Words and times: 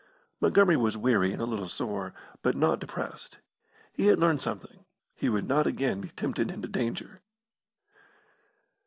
Montgomery 0.39 0.77
was 0.77 0.97
weary 0.97 1.31
and 1.31 1.43
a 1.43 1.45
little 1.45 1.69
sore, 1.69 2.11
but 2.41 2.55
not 2.55 2.79
depressed. 2.79 3.37
He 3.93 4.07
had 4.07 4.17
learned 4.17 4.41
something. 4.41 4.83
He 5.13 5.29
would 5.29 5.47
not 5.47 5.67
again 5.67 6.01
be 6.01 6.09
tempted 6.09 6.49
into 6.49 6.67
danger. 6.67 7.21